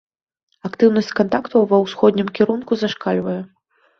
Актыўнасць 0.67 1.11
кантактаў 1.19 1.67
ва 1.73 1.77
ўсходнім 1.83 2.31
кірунку 2.39 2.71
зашкальвае. 2.85 3.37